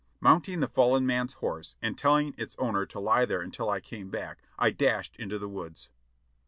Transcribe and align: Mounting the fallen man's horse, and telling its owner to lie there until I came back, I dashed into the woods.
Mounting 0.19 0.61
the 0.61 0.67
fallen 0.67 1.05
man's 1.05 1.33
horse, 1.33 1.75
and 1.79 1.95
telling 1.95 2.33
its 2.35 2.55
owner 2.57 2.87
to 2.87 2.99
lie 2.99 3.23
there 3.23 3.41
until 3.41 3.69
I 3.69 3.79
came 3.79 4.09
back, 4.09 4.41
I 4.57 4.71
dashed 4.71 5.15
into 5.17 5.37
the 5.37 5.47
woods. 5.47 5.89